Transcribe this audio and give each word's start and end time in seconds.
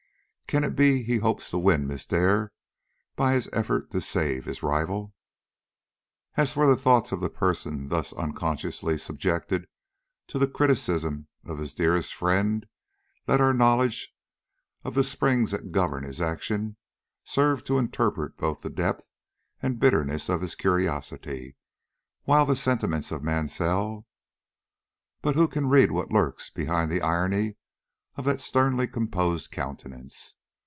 Can 0.51 0.65
it 0.65 0.75
be 0.75 1.01
he 1.01 1.19
hopes 1.19 1.49
to 1.51 1.57
win 1.57 1.87
Miss 1.87 2.05
Dare 2.05 2.51
by 3.15 3.31
his 3.31 3.47
effort 3.53 3.89
to 3.91 4.01
save 4.01 4.43
his 4.43 4.61
rival?" 4.61 5.13
As 6.35 6.51
for 6.51 6.67
the 6.67 6.75
thoughts 6.75 7.13
of 7.13 7.21
the 7.21 7.29
person 7.29 7.87
thus 7.87 8.11
unconsciously 8.11 8.97
subjected 8.97 9.69
to 10.27 10.37
the 10.37 10.49
criticism 10.49 11.29
of 11.45 11.57
his 11.57 11.73
dearest 11.73 12.13
friend, 12.13 12.65
let 13.29 13.39
our 13.39 13.53
knowledge 13.53 14.13
of 14.83 14.93
the 14.93 15.05
springs 15.05 15.51
that 15.51 15.71
govern 15.71 16.03
his 16.03 16.19
action 16.19 16.75
serve 17.23 17.63
to 17.63 17.77
interpret 17.79 18.35
both 18.35 18.61
the 18.61 18.69
depth 18.69 19.09
and 19.61 19.79
bitterness 19.79 20.27
of 20.27 20.41
his 20.41 20.55
curiosity; 20.55 21.55
while 22.23 22.45
the 22.45 22.57
sentiments 22.57 23.09
of 23.09 23.23
Mansell 23.23 24.05
But 25.21 25.35
who 25.35 25.47
can 25.47 25.69
read 25.69 25.91
what 25.93 26.11
lurks 26.11 26.49
behind 26.49 26.91
the 26.91 27.01
iron 27.01 27.55
of 28.17 28.25
that 28.25 28.41
sternly 28.41 28.89
composed 28.89 29.51
countenance? 29.51 30.35